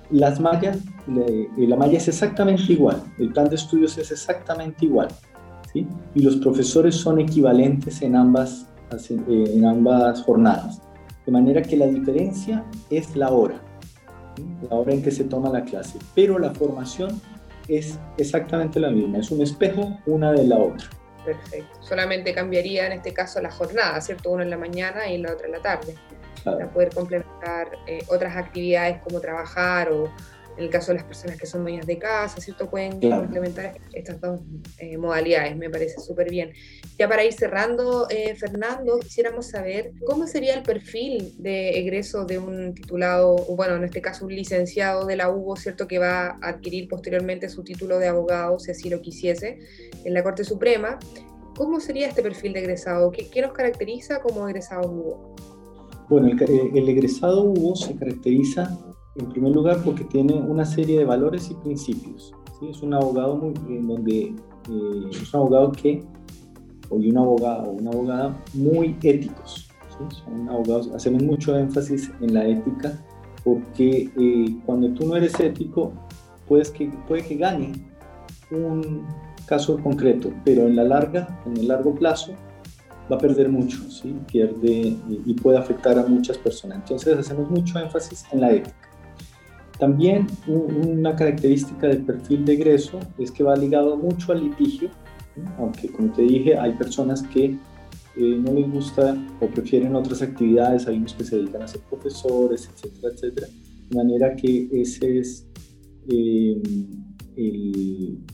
Las 0.09 0.39
mallas, 0.39 0.79
la 1.07 1.75
malla 1.75 1.97
es 1.97 2.07
exactamente 2.07 2.73
igual, 2.73 3.01
el 3.17 3.31
plan 3.31 3.47
de 3.47 3.55
estudios 3.55 3.97
es 3.97 4.11
exactamente 4.11 4.85
igual, 4.85 5.07
¿sí? 5.71 5.87
y 6.13 6.21
los 6.21 6.35
profesores 6.35 6.95
son 6.95 7.19
equivalentes 7.21 8.01
en 8.01 8.17
ambas, 8.17 8.67
en 9.17 9.65
ambas 9.65 10.21
jornadas. 10.23 10.81
De 11.25 11.31
manera 11.31 11.61
que 11.61 11.77
la 11.77 11.87
diferencia 11.87 12.65
es 12.89 13.15
la 13.15 13.31
hora, 13.31 13.61
la 14.69 14.75
hora 14.75 14.93
en 14.93 15.01
que 15.01 15.11
se 15.11 15.23
toma 15.23 15.49
la 15.49 15.63
clase, 15.63 15.97
pero 16.13 16.37
la 16.39 16.49
formación 16.49 17.21
es 17.77 17.99
exactamente 18.17 18.79
la 18.79 18.89
misma, 18.89 19.19
es 19.19 19.31
un 19.31 19.41
espejo 19.41 19.97
una 20.05 20.31
de 20.31 20.45
la 20.45 20.57
otra. 20.57 20.87
Perfecto, 21.25 21.77
solamente 21.81 22.33
cambiaría 22.33 22.87
en 22.87 22.93
este 22.93 23.13
caso 23.13 23.41
la 23.41 23.51
jornada, 23.51 24.01
¿cierto? 24.01 24.31
Uno 24.31 24.43
en 24.43 24.49
la 24.49 24.57
mañana 24.57 25.07
y 25.07 25.17
la 25.19 25.33
otra 25.33 25.45
en 25.45 25.53
la 25.53 25.61
tarde, 25.61 25.95
para 26.43 26.69
poder 26.71 26.93
complementar 26.93 27.77
eh, 27.87 27.99
otras 28.07 28.35
actividades 28.35 28.99
como 29.03 29.19
trabajar 29.19 29.91
o 29.91 30.11
en 30.57 30.63
el 30.65 30.69
caso 30.69 30.91
de 30.91 30.95
las 30.99 31.05
personas 31.05 31.37
que 31.37 31.45
son 31.45 31.63
dueñas 31.63 31.85
de 31.85 31.97
casa, 31.97 32.41
¿cierto? 32.41 32.69
Pueden 32.69 32.99
complementar 32.99 33.79
estas 33.93 34.19
dos 34.19 34.41
eh, 34.79 34.97
modalidades, 34.97 35.55
me 35.55 35.69
parece 35.69 35.99
súper 35.99 36.29
bien. 36.29 36.51
Ya 36.99 37.07
para 37.07 37.23
ir 37.23 37.33
cerrando, 37.33 38.07
eh, 38.09 38.35
Fernando, 38.35 38.99
quisiéramos 38.99 39.47
saber 39.47 39.91
cómo 40.05 40.27
sería 40.27 40.53
el 40.53 40.63
perfil 40.63 41.33
de 41.37 41.79
egreso 41.79 42.25
de 42.25 42.37
un 42.37 42.73
titulado, 42.73 43.35
o 43.35 43.55
bueno, 43.55 43.75
en 43.75 43.83
este 43.83 44.01
caso 44.01 44.25
un 44.25 44.35
licenciado 44.35 45.05
de 45.05 45.15
la 45.15 45.29
UBO, 45.29 45.55
¿cierto? 45.55 45.87
Que 45.87 45.99
va 45.99 46.37
a 46.41 46.49
adquirir 46.49 46.87
posteriormente 46.87 47.49
su 47.49 47.63
título 47.63 47.97
de 47.97 48.07
abogado, 48.07 48.59
si 48.59 48.71
así 48.71 48.89
lo 48.89 49.01
quisiese, 49.01 49.59
en 50.03 50.13
la 50.13 50.23
Corte 50.23 50.43
Suprema. 50.43 50.99
¿Cómo 51.55 51.79
sería 51.79 52.07
este 52.07 52.21
perfil 52.21 52.53
de 52.53 52.59
egresado? 52.59 53.11
¿Qué, 53.11 53.29
qué 53.29 53.41
nos 53.41 53.53
caracteriza 53.53 54.21
como 54.21 54.47
egresado 54.47 54.89
UBO? 54.89 55.35
Bueno, 56.09 56.27
el, 56.27 56.41
eh, 56.41 56.71
el 56.75 56.89
egresado 56.89 57.43
UBO 57.43 57.75
se 57.75 57.95
caracteriza 57.95 58.77
en 59.15 59.29
primer 59.29 59.51
lugar, 59.53 59.81
porque 59.83 60.03
tiene 60.03 60.33
una 60.33 60.65
serie 60.65 60.99
de 60.99 61.05
valores 61.05 61.49
y 61.51 61.55
principios. 61.55 62.33
Es 62.69 62.81
un 62.81 62.93
abogado 62.93 63.35
muy, 63.35 63.53
en 63.69 63.87
donde 63.87 64.19
eh, 64.21 65.09
es 65.09 65.33
un 65.33 65.39
abogado 65.39 65.71
que, 65.71 66.03
o 66.89 66.95
un 66.95 67.17
abogado 67.17 67.71
o 67.71 67.71
una 67.71 67.89
abogada 67.89 68.43
muy 68.53 68.95
éticos. 69.01 69.67
Son 70.25 70.49
abogados, 70.49 70.89
hacemos 70.95 71.21
mucho 71.21 71.55
énfasis 71.57 72.11
en 72.21 72.33
la 72.33 72.47
ética 72.47 72.99
porque 73.43 74.09
eh, 74.17 74.55
cuando 74.65 74.89
tú 74.93 75.07
no 75.07 75.15
eres 75.15 75.39
ético, 75.39 75.93
puedes 76.47 76.69
que, 76.69 76.91
puede 77.07 77.23
que 77.23 77.35
gane 77.35 77.71
un 78.51 79.05
caso 79.45 79.77
concreto, 79.79 80.31
pero 80.43 80.67
en 80.67 80.75
la 80.75 80.83
larga, 80.83 81.41
en 81.45 81.57
el 81.57 81.67
largo 81.67 81.93
plazo, 81.95 82.33
va 83.11 83.15
a 83.15 83.19
perder 83.19 83.49
mucho, 83.49 83.77
¿sí? 83.89 84.15
pierde 84.31 84.95
y 85.25 85.33
puede 85.35 85.57
afectar 85.57 85.97
a 85.99 86.05
muchas 86.05 86.37
personas. 86.37 86.79
Entonces 86.79 87.17
hacemos 87.17 87.49
mucho 87.49 87.79
énfasis 87.79 88.25
en 88.31 88.41
la 88.41 88.51
ética. 88.51 88.80
También 89.81 90.27
una 90.45 91.15
característica 91.15 91.87
del 91.87 92.03
perfil 92.03 92.45
de 92.45 92.53
egreso 92.53 92.99
es 93.17 93.31
que 93.31 93.43
va 93.43 93.55
ligado 93.55 93.97
mucho 93.97 94.31
al 94.31 94.43
litigio, 94.43 94.91
aunque 95.57 95.87
como 95.87 96.13
te 96.13 96.21
dije 96.21 96.55
hay 96.55 96.73
personas 96.73 97.23
que 97.23 97.45
eh, 97.45 97.57
no 98.15 98.53
les 98.53 98.71
gusta 98.71 99.17
o 99.39 99.47
prefieren 99.47 99.95
otras 99.95 100.21
actividades, 100.21 100.85
hay 100.85 100.97
unos 100.97 101.15
que 101.15 101.23
se 101.23 101.37
dedican 101.37 101.63
a 101.63 101.67
ser 101.67 101.81
profesores, 101.89 102.69
etcétera, 102.71 103.11
etcétera. 103.11 103.47
De 103.89 103.97
manera 103.97 104.35
que 104.35 104.69
ese 104.71 105.17
es, 105.17 105.47
eh, 106.07 106.61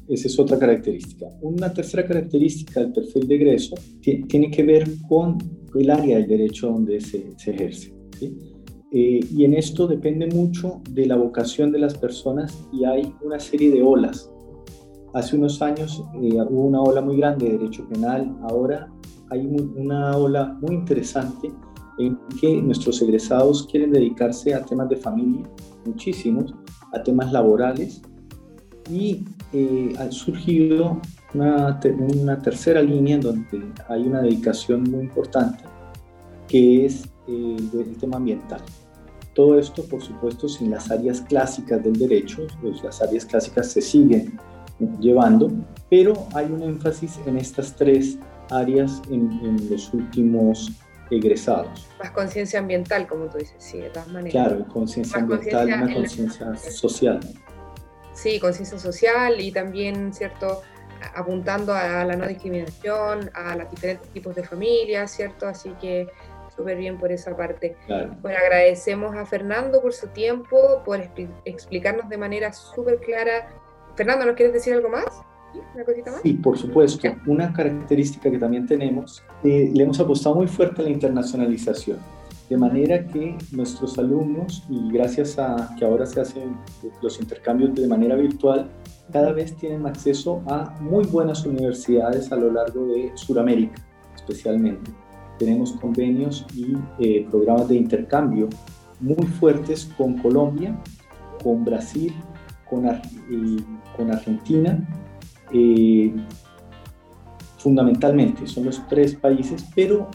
esa 0.10 0.28
es 0.28 0.38
otra 0.40 0.60
característica. 0.60 1.28
Una 1.40 1.74
tercera 1.74 2.06
característica 2.06 2.82
del 2.82 2.92
perfil 2.92 3.26
de 3.26 3.36
egreso 3.36 3.76
tiene 4.02 4.52
que 4.52 4.64
ver 4.64 4.86
con 5.08 5.38
el 5.74 5.90
área 5.92 6.18
del 6.18 6.28
derecho 6.28 6.68
donde 6.68 7.00
se, 7.00 7.24
se 7.38 7.52
ejerce. 7.52 7.94
¿sí? 8.20 8.38
Eh, 8.92 9.20
y 9.32 9.44
en 9.44 9.54
esto 9.54 9.86
depende 9.86 10.28
mucho 10.28 10.82
de 10.92 11.06
la 11.06 11.18
vocación 11.18 11.72
de 11.72 11.80
las 11.80 11.98
personas 11.98 12.58
y 12.72 12.86
hay 12.86 13.14
una 13.22 13.40
serie 13.40 13.72
de 13.72 13.84
olas. 13.84 14.32
Hace 15.14 15.36
unos 15.36 15.62
años 15.62 16.04
eh, 16.22 16.42
hubo 16.50 16.66
una 16.66 16.82
ola 16.82 17.02
muy 17.02 17.18
grande 17.18 17.48
de 17.48 17.58
derecho 17.58 17.88
penal, 17.90 18.38
ahora 18.44 18.90
hay 19.30 19.46
una 19.46 20.16
ola 20.16 20.58
muy 20.62 20.76
interesante 20.76 21.52
en 21.98 22.18
que 22.40 22.62
nuestros 22.62 23.02
egresados 23.02 23.68
quieren 23.68 23.92
dedicarse 23.92 24.54
a 24.54 24.64
temas 24.64 24.88
de 24.90 24.96
familia, 24.96 25.50
muchísimos, 25.86 26.54
a 26.94 27.04
temas 27.04 27.32
laborales 27.34 28.02
y 28.90 29.26
eh, 29.52 29.94
ha 30.00 30.10
surgido 30.12 31.02
una, 31.34 31.80
una 32.24 32.42
tercera 32.42 32.82
línea 32.82 33.18
donde 33.18 33.64
hay 33.90 34.04
una 34.04 34.22
dedicación 34.22 34.84
muy 34.84 35.02
importante 35.02 35.64
que 36.48 36.86
es 36.86 37.04
eh, 37.28 37.58
del 37.72 37.96
tema 37.98 38.18
ambiental. 38.18 38.62
Todo 39.34 39.60
esto, 39.60 39.84
por 39.86 40.02
supuesto, 40.02 40.50
sin 40.50 40.72
las 40.72 40.90
áreas 40.90 41.22
clásicas 41.22 41.84
del 41.84 41.94
derecho, 41.94 42.48
pues 42.62 42.84
las 42.84 43.02
áreas 43.02 43.26
clásicas 43.26 43.72
se 43.72 43.82
siguen 43.82 44.40
llevando, 45.00 45.52
pero 45.90 46.28
hay 46.34 46.46
un 46.46 46.64
énfasis 46.64 47.20
en 47.26 47.38
estas 47.38 47.76
tres 47.76 48.18
áreas 48.50 49.02
en, 49.12 49.70
los 49.70 49.94
últimos 49.94 50.72
egresados. 51.12 51.88
Más 52.00 52.12
conciencia 52.12 52.60
ambiental, 52.60 53.08
como 53.08 53.26
tú 53.26 53.38
dices, 53.38 53.56
sí, 53.60 53.78
de 53.78 53.90
todas 53.90 54.08
maneras. 54.08 54.32
Claro, 54.32 54.68
conciencia 54.68 55.20
ambiental, 55.20 55.68
una 55.68 55.94
conciencia 55.94 56.56
social. 56.56 57.20
Sí, 58.14 58.40
conciencia 58.40 58.80
social 58.80 59.40
y 59.40 59.52
también, 59.52 60.14
¿cierto? 60.14 60.62
apuntando 61.16 61.74
a 61.74 62.04
la 62.06 62.16
no 62.16 62.28
discriminación, 62.28 63.30
a 63.34 63.56
los 63.56 63.70
diferentes 63.70 64.10
tipos 64.10 64.36
de 64.36 64.44
familias, 64.44 65.12
¿cierto? 65.12 65.48
Así 65.48 65.70
que 65.80 66.08
súper 66.58 66.78
bien 66.78 66.98
por 66.98 67.12
esa 67.12 67.38
parte. 67.38 67.78
Bueno, 67.88 68.38
agradecemos 68.44 69.16
a 69.16 69.26
Fernando 69.26 69.82
por 69.82 69.94
su 69.94 70.08
tiempo, 70.08 70.82
por 70.84 71.00
explicarnos 71.46 72.10
de 72.10 72.18
manera 72.18 72.52
súper 72.52 72.98
clara. 73.00 73.48
Fernando, 73.96 74.26
¿nos 74.26 74.36
quieres 74.36 74.54
decir 74.54 74.74
algo 74.74 74.90
más? 74.90 75.06
¿Una 75.74 75.86
cosita 75.86 76.12
más? 76.12 76.22
Sí, 76.22 76.34
por 76.34 76.58
supuesto. 76.58 77.08
Una 77.28 77.54
característica 77.54 78.30
que 78.30 78.38
también 78.38 78.66
tenemos, 78.66 79.24
eh, 79.44 79.72
le 79.74 79.84
hemos 79.84 80.00
apostado 80.00 80.36
muy 80.36 80.48
fuerte 80.48 80.82
a 80.82 80.86
la 80.86 80.90
internacionalización. 80.90 81.98
De 82.50 82.58
manera 82.58 83.06
que 83.06 83.38
nuestros 83.52 83.98
alumnos, 83.98 84.64
y 84.70 84.92
gracias 84.92 85.38
a 85.38 85.76
que 85.78 85.86
ahora 85.86 86.06
se 86.06 86.22
hacen 86.22 86.56
los 87.02 87.20
intercambios 87.20 87.76
de 87.76 87.88
manera 87.88 88.16
virtual, 88.16 88.70
cada 89.12 89.34
vez 89.34 89.56
tienen 89.56 89.86
acceso 89.86 90.42
a 90.48 90.76
muy 90.80 91.06
buenas 91.06 91.46
universidades 91.46 92.32
a 92.32 92.36
lo 92.36 92.52
largo 92.52 92.86
de 92.88 93.12
Sudamérica, 93.16 93.82
especialmente. 94.16 94.92
Tenemos 95.38 95.74
convenios 95.74 96.46
y 96.56 96.74
eh, 97.00 97.26
programas 97.30 97.68
de 97.68 97.76
intercambio 97.76 98.50
muy 99.00 99.26
fuertes 99.28 99.90
con 99.98 100.18
Colombia, 100.18 100.80
con 101.44 101.64
Brasil, 101.64 102.14
con, 102.70 102.86
con 103.96 104.12
Argentina, 104.12 104.88
eh, 105.54 106.14
fundamentalmente. 107.58 108.48
Son 108.48 108.66
los 108.66 108.86
tres 108.88 109.16
países, 109.16 109.66
pero 109.76 110.10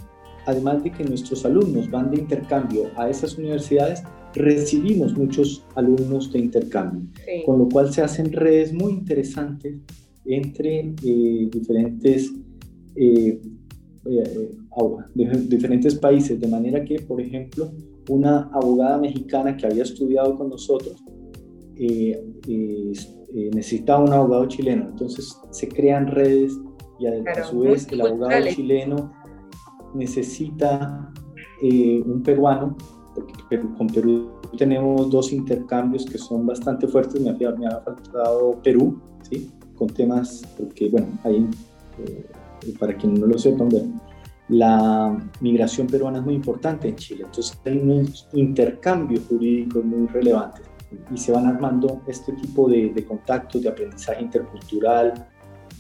además 0.46 0.82
de 0.82 0.90
que 0.90 1.04
nuestros 1.04 1.44
alumnos 1.44 1.90
van 1.90 2.10
de 2.10 2.18
intercambio 2.18 2.90
a 2.96 3.08
esas 3.08 3.38
universidades, 3.38 4.02
recibimos 4.34 5.16
muchos 5.16 5.64
alumnos 5.74 6.32
de 6.32 6.38
intercambio, 6.40 7.02
con 7.44 7.58
lo 7.58 7.68
cual 7.68 7.92
se 7.92 8.02
hacen 8.02 8.32
redes 8.32 8.72
muy 8.72 8.92
interesantes 8.92 9.76
entre 10.24 10.94
eh, 11.04 11.48
diferentes, 11.50 12.32
eh, 12.96 13.40
eh, 14.04 14.50
diferentes 15.48 15.94
países, 15.94 16.40
de 16.40 16.48
manera 16.48 16.84
que, 16.84 17.00
por 17.00 17.20
ejemplo, 17.20 17.70
una 18.08 18.50
abogada 18.52 18.98
mexicana 18.98 19.56
que 19.56 19.66
había 19.66 19.82
estudiado 19.84 20.36
con 20.36 20.48
nosotros 20.50 21.02
necesitaba 23.52 24.04
un 24.04 24.12
abogado 24.12 24.46
chileno, 24.46 24.88
entonces 24.90 25.36
se 25.50 25.68
crean 25.68 26.06
redes 26.06 26.52
y 26.98 27.06
a, 27.06 27.44
su 27.44 27.60
vez 27.60 27.88
el 27.90 28.02
abogado 28.02 28.46
chileno 28.48 29.12
necesita 29.94 31.12
un 31.62 32.22
peruano 32.22 32.76
porque 33.14 33.60
con 33.76 33.86
Perú 33.88 34.30
tenemos 34.56 35.10
dos 35.10 35.32
intercambios 35.32 36.04
que 36.06 36.18
son 36.18 36.46
bastante 36.46 36.86
fuertes. 36.86 37.20
Me 37.20 37.30
ha, 37.30 37.50
me 37.52 37.66
ha 37.66 37.80
faltado 37.80 38.60
Perú, 38.62 39.00
¿sí? 39.22 39.50
Con 39.76 39.88
temas, 39.88 40.42
porque, 40.58 40.88
bueno, 40.88 41.08
ahí, 41.24 41.48
eh, 42.06 42.26
para 42.78 42.96
quienes 42.96 43.20
no 43.20 43.26
lo 43.26 43.38
sepan, 43.38 43.68
bueno, 43.68 44.00
la 44.48 45.16
migración 45.40 45.86
peruana 45.86 46.18
es 46.18 46.24
muy 46.24 46.34
importante 46.34 46.88
en 46.88 46.96
Chile. 46.96 47.24
Entonces 47.24 47.58
hay 47.64 47.78
unos 47.78 48.28
intercambios 48.32 49.24
jurídicos 49.28 49.84
muy 49.84 50.06
relevantes 50.08 50.66
y 51.10 51.16
se 51.16 51.32
van 51.32 51.46
armando 51.46 52.02
este 52.06 52.32
tipo 52.32 52.68
de, 52.68 52.90
de 52.90 53.04
contactos, 53.04 53.62
de 53.62 53.68
aprendizaje 53.70 54.22
intercultural, 54.22 55.26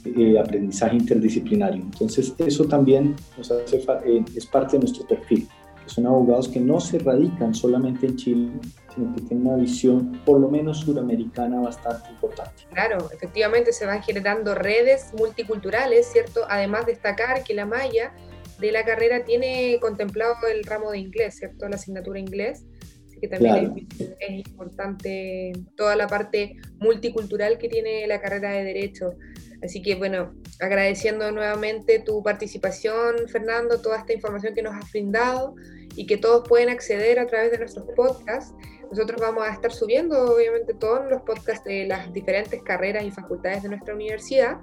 eh, 0.04 0.38
aprendizaje 0.38 0.96
interdisciplinario. 0.96 1.82
Entonces 1.82 2.34
eso 2.38 2.64
también 2.64 3.14
nos 3.36 3.50
hace, 3.50 3.84
eh, 4.04 4.24
es 4.34 4.46
parte 4.46 4.72
de 4.72 4.80
nuestro 4.80 5.06
perfil 5.06 5.46
son 5.86 6.06
abogados 6.06 6.48
que 6.48 6.60
no 6.60 6.80
se 6.80 6.98
radican 6.98 7.54
solamente 7.54 8.06
en 8.06 8.16
Chile, 8.16 8.50
sino 8.94 9.14
que 9.14 9.22
tienen 9.22 9.46
una 9.46 9.56
visión 9.56 10.20
por 10.24 10.40
lo 10.40 10.48
menos 10.48 10.80
suramericana 10.80 11.60
bastante 11.60 12.10
importante. 12.10 12.64
Claro, 12.72 13.10
efectivamente 13.12 13.72
se 13.72 13.86
van 13.86 14.02
generando 14.02 14.54
redes 14.54 15.12
multiculturales, 15.18 16.06
¿cierto? 16.06 16.42
Además 16.48 16.86
destacar 16.86 17.42
que 17.44 17.54
la 17.54 17.66
malla 17.66 18.14
de 18.58 18.72
la 18.72 18.84
carrera 18.84 19.24
tiene 19.24 19.78
contemplado 19.80 20.34
el 20.52 20.64
ramo 20.64 20.90
de 20.90 20.98
inglés, 20.98 21.36
¿cierto? 21.36 21.68
La 21.68 21.76
asignatura 21.76 22.18
inglés. 22.18 22.64
Así 23.08 23.20
que 23.20 23.28
también 23.28 23.88
es, 23.98 24.10
es 24.20 24.30
importante 24.30 25.52
toda 25.76 25.96
la 25.96 26.06
parte 26.06 26.56
multicultural 26.78 27.58
que 27.58 27.68
tiene 27.68 28.06
la 28.06 28.20
carrera 28.20 28.50
de 28.50 28.64
Derecho. 28.64 29.14
Así 29.62 29.80
que 29.80 29.94
bueno, 29.94 30.34
agradeciendo 30.60 31.30
nuevamente 31.30 32.00
tu 32.00 32.22
participación, 32.22 33.28
Fernando, 33.28 33.80
toda 33.80 33.98
esta 33.98 34.12
información 34.12 34.54
que 34.54 34.62
nos 34.62 34.74
has 34.74 34.90
brindado 34.90 35.54
y 35.94 36.06
que 36.06 36.16
todos 36.16 36.46
pueden 36.48 36.68
acceder 36.68 37.18
a 37.18 37.26
través 37.26 37.52
de 37.52 37.58
nuestros 37.58 37.86
podcasts. 37.94 38.54
Nosotros 38.92 39.22
vamos 39.22 39.48
a 39.48 39.52
estar 39.54 39.72
subiendo, 39.72 40.34
obviamente, 40.34 40.74
todos 40.74 41.10
los 41.10 41.22
podcasts 41.22 41.64
de 41.64 41.86
las 41.86 42.12
diferentes 42.12 42.62
carreras 42.62 43.02
y 43.04 43.10
facultades 43.10 43.62
de 43.62 43.70
nuestra 43.70 43.94
universidad 43.94 44.58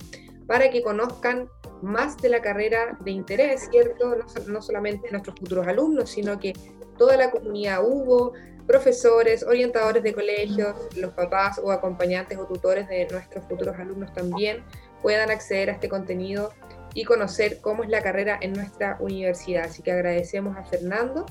para 0.45 0.69
que 0.69 0.83
conozcan 0.83 1.49
más 1.81 2.15
de 2.17 2.29
la 2.29 2.39
carrera 2.39 2.95
de 3.01 3.09
interés, 3.09 3.67
¿cierto? 3.71 4.15
No, 4.15 4.25
no 4.45 4.61
solamente 4.61 5.09
nuestros 5.09 5.35
futuros 5.35 5.65
alumnos, 5.65 6.11
sino 6.11 6.39
que 6.39 6.53
toda 6.95 7.17
la 7.17 7.31
comunidad 7.31 7.83
Hugo, 7.83 8.33
profesores, 8.67 9.41
orientadores 9.41 10.03
de 10.03 10.13
colegios, 10.13 10.75
los 10.95 11.11
papás 11.13 11.59
o 11.63 11.71
acompañantes 11.71 12.37
o 12.37 12.45
tutores 12.45 12.87
de 12.87 13.07
nuestros 13.09 13.43
futuros 13.45 13.79
alumnos 13.79 14.13
también 14.13 14.63
puedan 15.01 15.31
acceder 15.31 15.71
a 15.71 15.73
este 15.73 15.89
contenido 15.89 16.53
y 16.93 17.03
conocer 17.03 17.61
cómo 17.61 17.83
es 17.83 17.89
la 17.89 18.03
carrera 18.03 18.37
en 18.39 18.53
nuestra 18.53 18.95
universidad. 18.99 19.63
Así 19.63 19.81
que 19.81 19.91
agradecemos 19.91 20.55
a 20.55 20.63
Fernando 20.65 21.25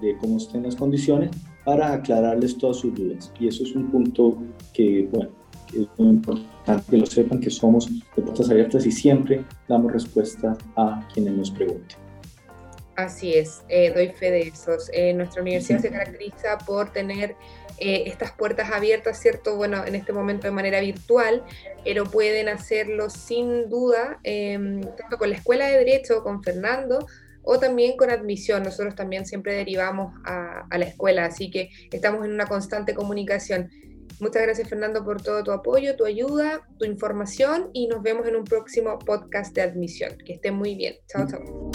de 0.00 0.16
cómo 0.18 0.38
estén 0.38 0.64
las 0.64 0.76
condiciones, 0.76 1.30
para 1.64 1.92
aclararles 1.92 2.56
todas 2.58 2.78
sus 2.78 2.94
dudas. 2.94 3.32
Y 3.38 3.48
eso 3.48 3.62
es 3.62 3.74
un 3.76 3.90
punto 3.90 4.38
que, 4.72 5.08
bueno, 5.12 5.30
es 5.82 5.98
muy 5.98 6.08
importante 6.08 6.84
que 6.90 6.96
lo 6.96 7.06
sepan, 7.06 7.40
que 7.40 7.50
somos 7.50 7.88
de 7.88 8.22
puertas 8.22 8.50
abiertas 8.50 8.86
y 8.86 8.92
siempre 8.92 9.44
damos 9.68 9.92
respuesta 9.92 10.56
a 10.76 11.06
quienes 11.12 11.34
nos 11.34 11.50
pregunten. 11.50 12.04
Así 12.96 13.34
es, 13.34 13.62
eh, 13.68 13.92
doy 13.92 14.08
fe 14.08 14.30
de 14.30 14.42
eso. 14.42 14.72
Eh, 14.92 15.12
nuestra 15.14 15.42
universidad 15.42 15.80
se 15.80 15.90
caracteriza 15.90 16.58
por 16.58 16.92
tener 16.92 17.34
eh, 17.78 18.04
estas 18.06 18.30
puertas 18.32 18.70
abiertas, 18.70 19.20
¿cierto? 19.20 19.56
Bueno, 19.56 19.84
en 19.84 19.96
este 19.96 20.12
momento 20.12 20.46
de 20.46 20.52
manera 20.52 20.80
virtual, 20.80 21.42
pero 21.84 22.04
pueden 22.04 22.48
hacerlo 22.48 23.10
sin 23.10 23.68
duda, 23.68 24.20
em, 24.22 24.80
tanto 24.96 25.18
con 25.18 25.30
la 25.30 25.36
Escuela 25.36 25.66
de 25.66 25.78
Derecho, 25.78 26.22
con 26.22 26.42
Fernando, 26.44 27.04
o 27.42 27.58
también 27.58 27.96
con 27.96 28.10
admisión. 28.10 28.62
Nosotros 28.62 28.94
también 28.94 29.26
siempre 29.26 29.54
derivamos 29.54 30.14
a, 30.24 30.66
a 30.70 30.78
la 30.78 30.84
escuela, 30.84 31.24
así 31.24 31.50
que 31.50 31.70
estamos 31.90 32.24
en 32.24 32.32
una 32.32 32.46
constante 32.46 32.94
comunicación. 32.94 33.70
Muchas 34.20 34.42
gracias 34.42 34.68
Fernando 34.68 35.04
por 35.04 35.20
todo 35.20 35.42
tu 35.42 35.50
apoyo, 35.50 35.96
tu 35.96 36.04
ayuda, 36.04 36.66
tu 36.78 36.84
información 36.84 37.70
y 37.72 37.86
nos 37.88 38.02
vemos 38.02 38.26
en 38.26 38.36
un 38.36 38.44
próximo 38.44 38.98
podcast 38.98 39.54
de 39.54 39.62
admisión. 39.62 40.16
Que 40.24 40.34
estén 40.34 40.54
muy 40.54 40.74
bien. 40.76 40.94
Chao, 41.08 41.26
chao. 41.26 41.70